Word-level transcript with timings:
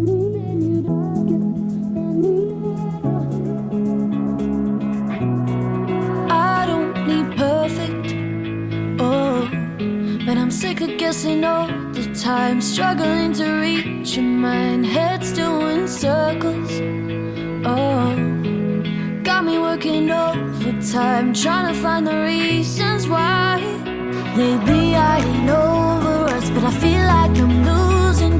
Oh, 0.00 0.28
guessing 10.98 11.44
all 11.44 11.66
the 11.92 12.14
time, 12.14 12.60
struggling 12.60 13.32
to 13.32 13.44
reach 13.60 14.16
your 14.16 14.24
mind. 14.24 14.86
Head's 14.86 15.32
doing 15.32 15.88
circles. 15.88 16.70
Oh, 17.64 18.14
got 19.24 19.44
me 19.44 19.58
working 19.58 20.10
overtime, 20.10 21.32
trying 21.32 21.74
to 21.74 21.80
find 21.80 22.06
the 22.06 22.14
reasons 22.22 23.08
why. 23.08 23.56
Lately 24.36 24.94
I 24.94 25.18
ain't 25.18 25.50
over 25.50 26.34
us, 26.36 26.50
but 26.50 26.64
I 26.64 26.70
feel 26.70 27.04
like 27.06 27.36
I'm 27.38 27.64
losing 27.64 27.87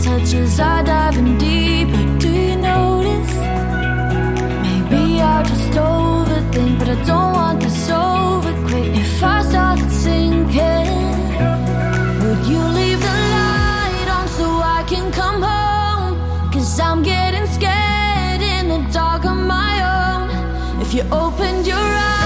touches 0.09 0.59
are 0.59 0.83
diving 0.83 1.37
deep. 1.37 1.89
Do 2.23 2.31
you 2.49 2.57
notice? 2.57 3.35
Maybe 4.67 5.03
I 5.35 5.37
just 5.51 5.73
overthink, 5.91 6.79
but 6.79 6.89
I 6.97 6.99
don't 7.11 7.33
want 7.39 7.59
this 7.65 7.91
over 7.91 8.55
quick. 8.69 8.91
If 9.05 9.23
I 9.23 9.37
started 9.51 9.91
sinking, 10.05 10.89
would 12.23 12.43
you 12.53 12.63
leave 12.79 13.01
the 13.09 13.19
light 13.37 14.09
on 14.17 14.27
so 14.39 14.47
I 14.79 14.81
can 14.93 15.07
come 15.21 15.41
home? 15.51 16.15
Cause 16.53 16.81
I'm 16.81 17.03
getting 17.03 17.47
scared 17.57 18.43
in 18.55 18.65
the 18.73 18.81
dark 18.99 19.25
on 19.33 19.41
my 19.57 19.73
own. 19.99 20.25
If 20.83 20.95
you 20.95 21.03
opened 21.25 21.67
your 21.67 21.77
eyes. 21.77 22.18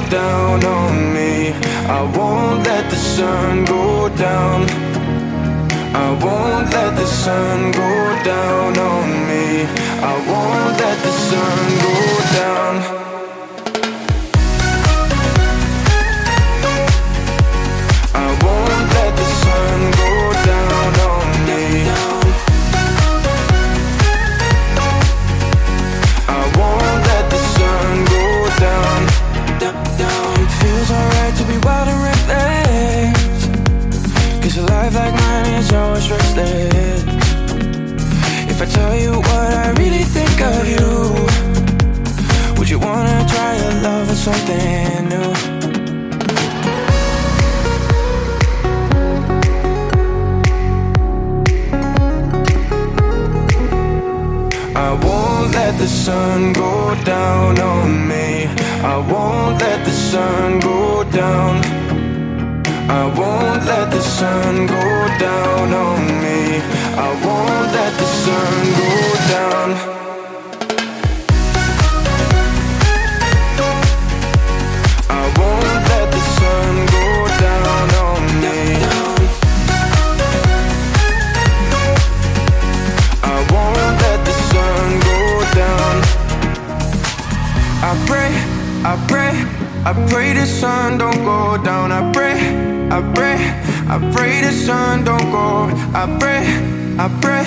down 0.00 0.64
on 0.64 1.14
me. 1.14 1.52
I 1.98 2.02
won't 2.16 2.66
let 2.66 2.90
the 2.90 2.96
sun 2.96 3.64
go 3.64 4.08
down. 4.16 4.66
I 5.94 6.10
won't 6.24 6.72
let 6.72 6.96
the 6.96 7.06
sun 7.06 7.72
go 7.72 7.92
down 8.24 8.78
on 8.78 9.06
me. 9.28 9.62
I 10.12 10.14
won't 10.28 10.78
let 10.80 10.98
the 11.02 11.12
sun 11.30 11.83
sun 56.04 56.52
go 56.52 56.94
down 57.02 57.58
on 57.60 58.06
me. 58.06 58.44
I 58.92 58.96
won't 59.10 59.58
let 59.58 59.86
the 59.86 59.90
sun 59.90 60.60
go 60.60 61.02
down. 61.04 61.54
I 63.00 63.04
won't 63.18 63.64
let 63.64 63.90
the 63.90 64.02
sun 64.02 64.66
go 64.66 64.84
down 65.18 65.72
on 65.72 66.00
me. 66.24 66.60
I 67.06 67.10
won't 67.24 67.68
let 67.78 67.92
the 67.98 68.08
sun 68.22 68.54
go 68.80 68.90
down 68.90 69.13
I 88.86 88.96
pray, 89.08 89.32
I 89.86 89.92
pray 90.10 90.34
the 90.34 90.44
sun 90.44 90.98
don't 90.98 91.24
go 91.24 91.56
down. 91.64 91.90
I 91.90 92.12
pray, 92.12 92.36
I 92.90 93.00
pray, 93.14 93.36
I 93.88 94.12
pray 94.12 94.42
the 94.42 94.52
sun 94.52 95.04
don't 95.04 95.30
go. 95.32 95.70
I 95.94 96.04
pray, 96.20 96.44
I 96.98 97.08
pray, 97.22 97.44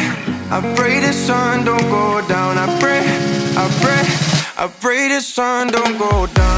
I 0.49 0.75
pray 0.75 0.99
the 0.99 1.13
sun 1.13 1.63
don't 1.63 1.89
go 1.89 2.27
down. 2.27 2.57
I 2.57 2.65
pray, 2.79 3.01
I 3.55 3.65
pray, 3.83 4.01
I 4.57 4.67
pray 4.81 5.09
the 5.09 5.21
sun 5.21 5.67
don't 5.67 5.97
go 5.99 6.25
down. 6.25 6.56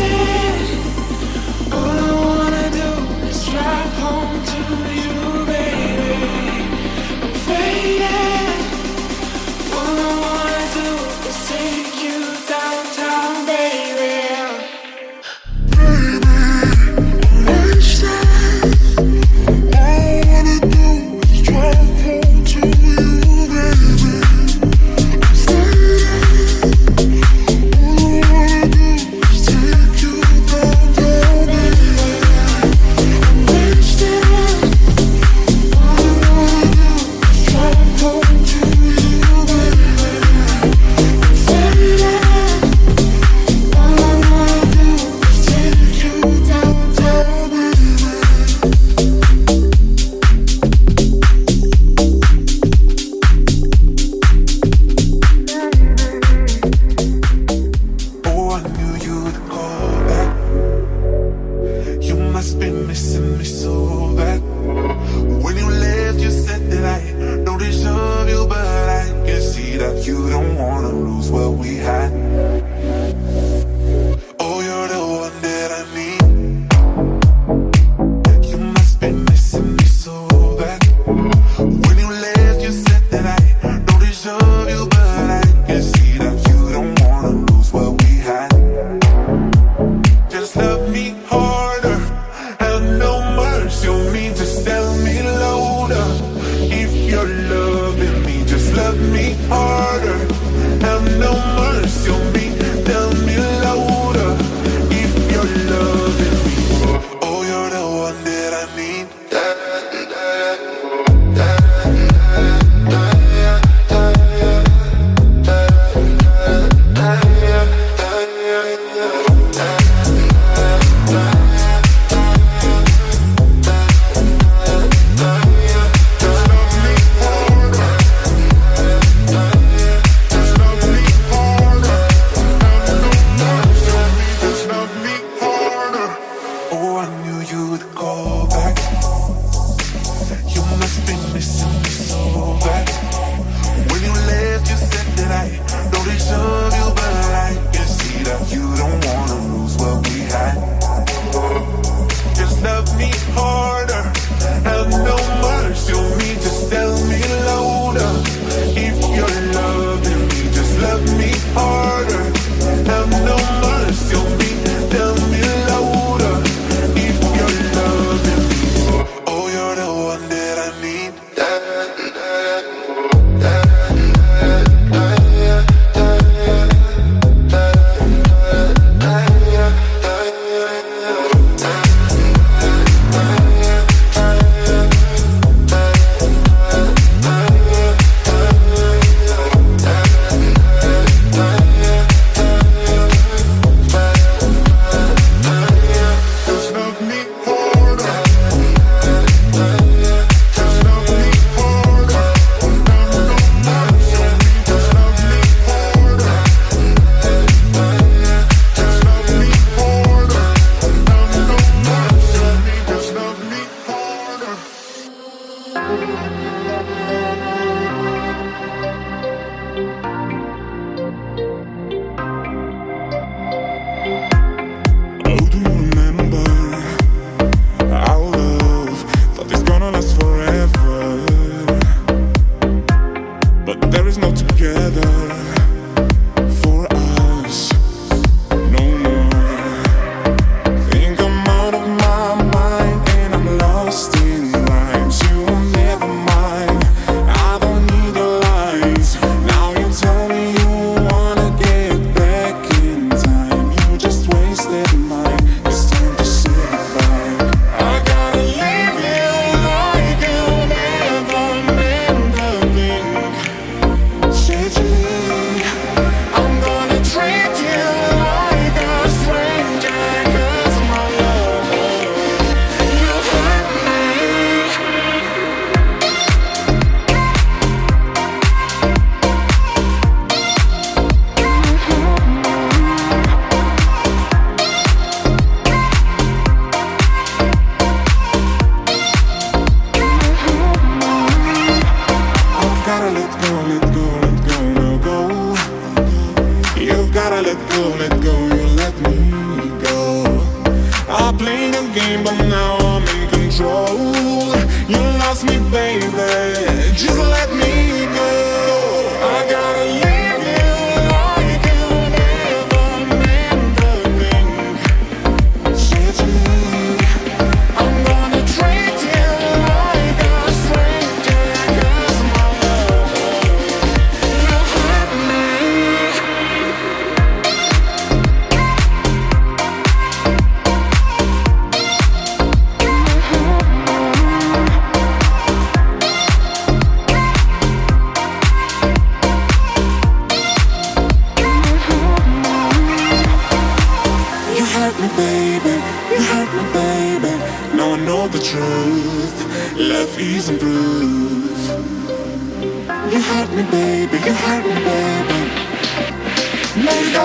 You 0.00 0.39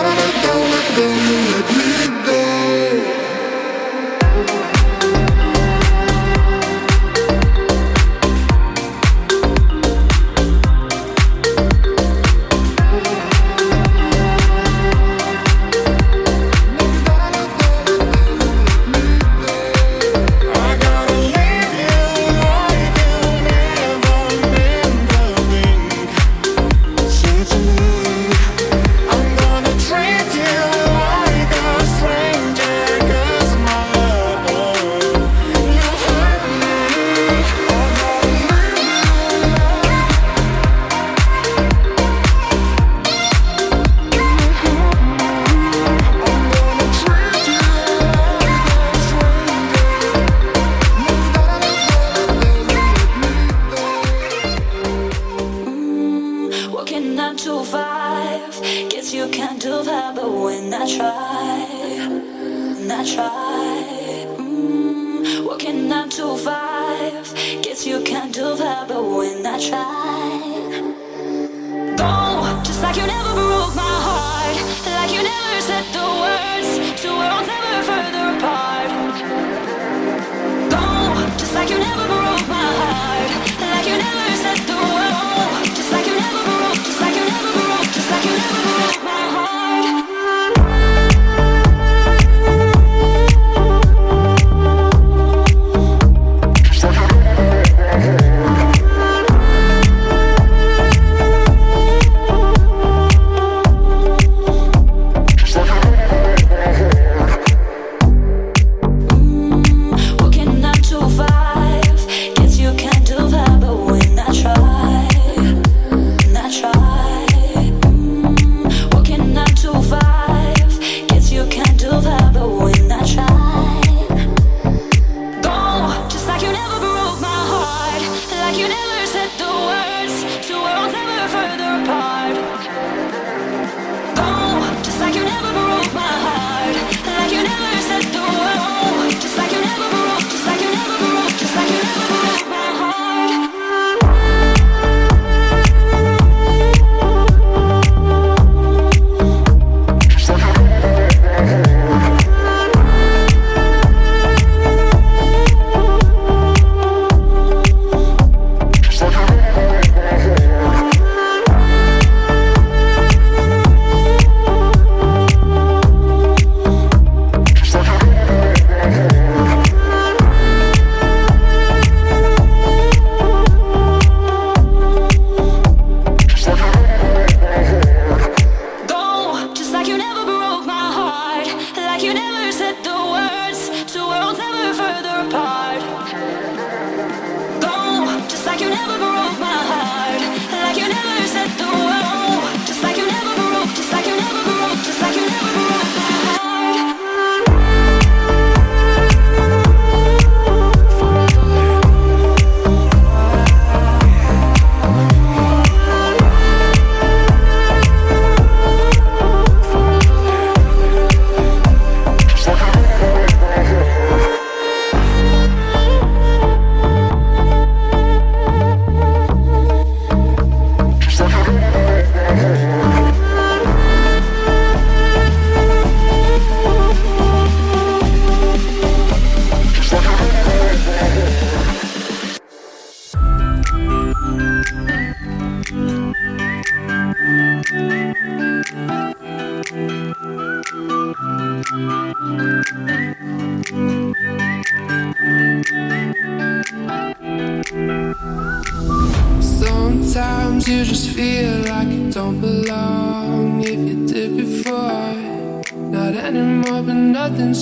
Let 0.05 0.35
go, 0.43 0.53
let 0.73 0.87
go, 0.97 1.07
let 1.07 1.67
me 1.77 2.24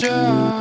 my 0.01 0.52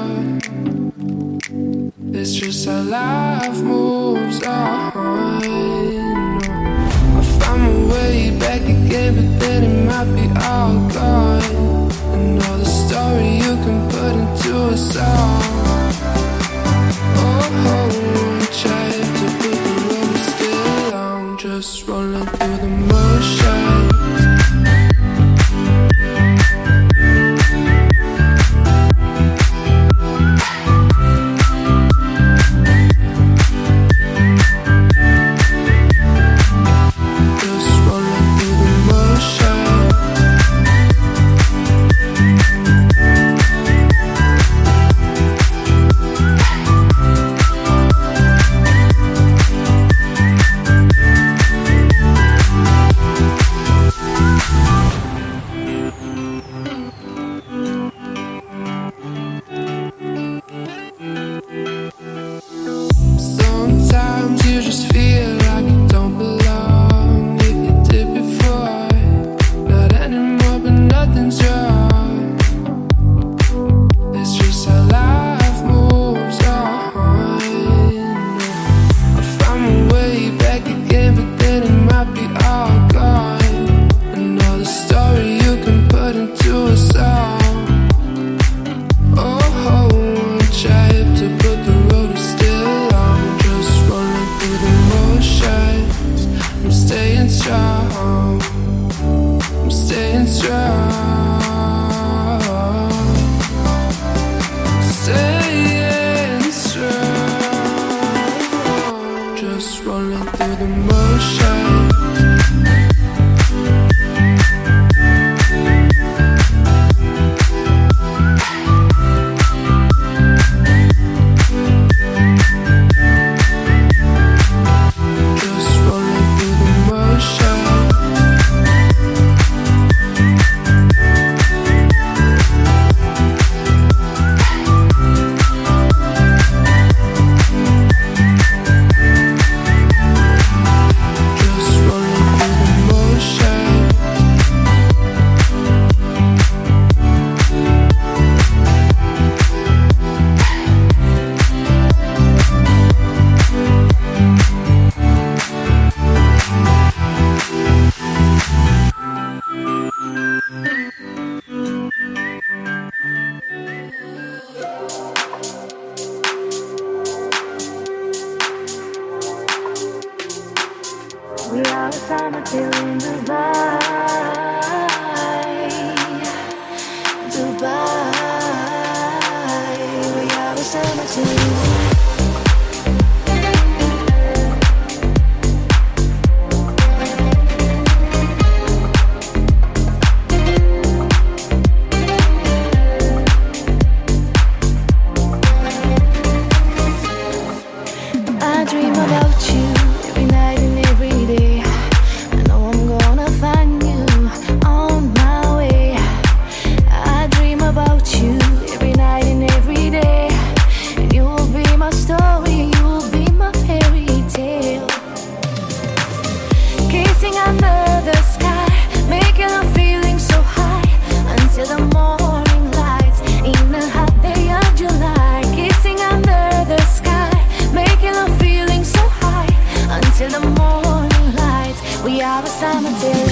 was 232.42 232.60
time 232.60 233.31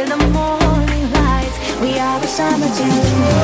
until 0.00 0.18
the 0.18 0.32
morning 0.32 1.12
lights. 1.12 1.80
We 1.80 1.98
are 1.98 2.20
the 2.20 2.26
summer 2.26 2.68
till. 2.74 3.39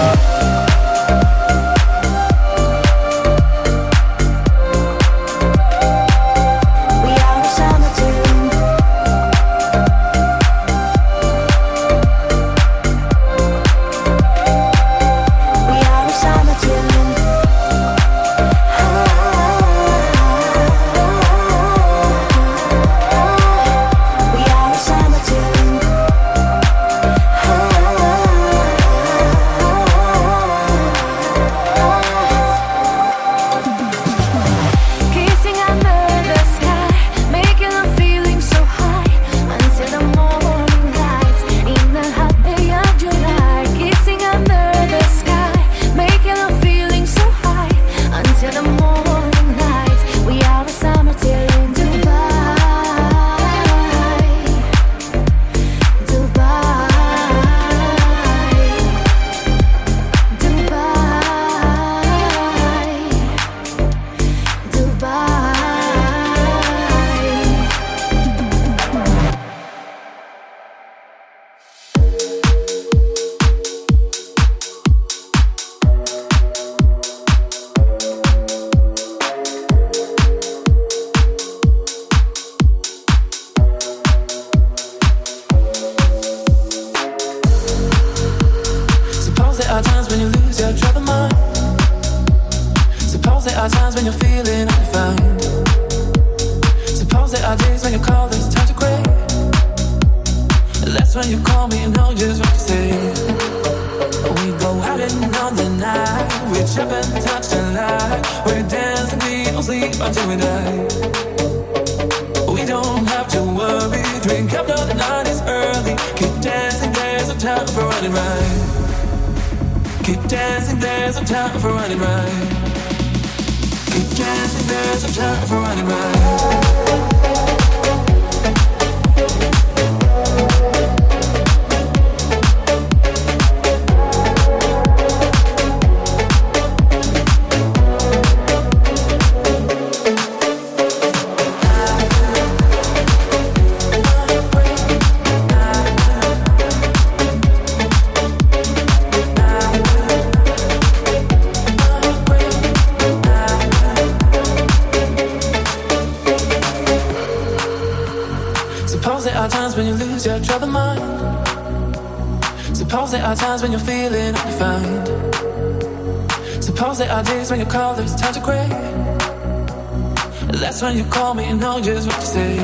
That's 170.61 170.81
when 170.81 170.97
you 170.97 171.05
call 171.05 171.35
me 171.35 171.45
and 171.45 171.61
know 171.61 171.79
just 171.81 172.07
what 172.07 172.19
to 172.21 172.27
say. 172.27 172.57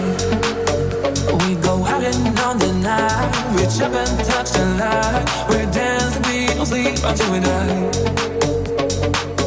We 1.45 1.55
go 1.57 1.85
out 1.85 2.03
and 2.03 2.39
on 2.39 2.59
the 2.59 2.73
night. 2.83 3.31
Reach 3.57 3.81
up 3.83 3.93
and 3.93 4.25
touch 4.25 4.51
the 4.53 4.65
light. 4.81 5.47
We're 5.51 5.71
dancing, 5.71 6.23
we 6.23 6.47
don't 6.47 6.67
sleep 6.67 6.99
until 7.05 7.33
we 7.33 7.41
die. 7.41 7.91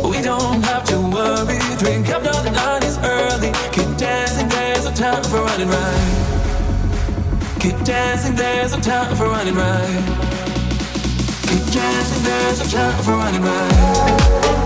We 0.08 0.22
don't 0.22 0.62
have 0.64 0.84
to 0.86 0.98
worry. 1.00 1.58
Drink 1.80 2.10
up, 2.10 2.22
now 2.22 2.42
the 2.44 2.52
night 2.52 2.84
is 2.84 2.98
early. 3.00 3.52
Keep 3.72 3.98
dancing, 3.98 4.50
there's 4.50 4.86
no 4.86 4.92
time 4.92 5.24
for 5.24 5.42
running 5.42 5.70
right. 5.70 6.25
Keep 7.66 7.84
dancing, 7.84 8.36
there's 8.36 8.74
no 8.74 8.80
time 8.80 9.16
for 9.16 9.26
running 9.26 9.56
right. 9.56 10.04
Keep 11.48 11.74
dancing, 11.74 12.24
there's 12.24 12.60
no 12.60 12.66
time 12.66 13.04
for 13.04 13.14
running 13.14 13.42
right. 13.42 14.65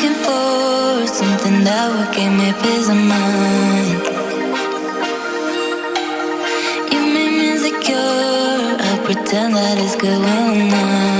looking 0.00 0.16
for 0.24 1.06
something 1.06 1.62
that 1.64 1.86
would 1.92 2.14
give 2.14 2.32
me 2.32 2.52
peace 2.62 2.88
of 2.88 2.96
mind. 2.96 4.00
You 6.90 7.00
made 7.12 7.32
me 7.38 7.50
insecure. 7.52 7.96
I 8.80 9.00
pretend 9.04 9.54
that 9.56 9.76
it's 9.78 9.96
good 9.96 10.18
when 10.18 10.38
I'm 10.38 10.70
not. 10.70 11.19